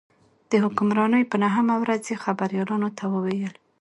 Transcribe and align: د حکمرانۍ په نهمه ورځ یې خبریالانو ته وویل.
د 0.49 0.51
حکمرانۍ 0.63 1.23
په 1.31 1.35
نهمه 1.43 1.75
ورځ 1.83 2.03
یې 2.11 2.21
خبریالانو 2.23 2.89
ته 2.97 3.03
وویل. 3.13 3.53